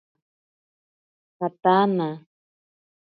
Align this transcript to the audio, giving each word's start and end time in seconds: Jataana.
Jataana. 1.37 2.09